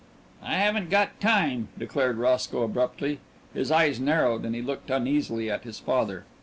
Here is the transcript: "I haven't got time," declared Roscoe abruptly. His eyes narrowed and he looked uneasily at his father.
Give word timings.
"I 0.41 0.55
haven't 0.55 0.89
got 0.89 1.19
time," 1.21 1.67
declared 1.77 2.17
Roscoe 2.17 2.63
abruptly. 2.63 3.19
His 3.53 3.69
eyes 3.69 3.99
narrowed 3.99 4.45
and 4.45 4.55
he 4.55 4.61
looked 4.63 4.89
uneasily 4.89 5.47
at 5.51 5.63
his 5.63 5.77
father. 5.77 6.25